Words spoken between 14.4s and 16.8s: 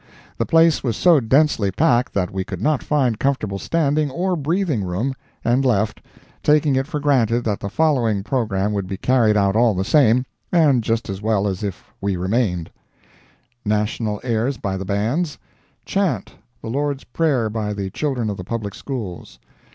by the Bands. Chant, the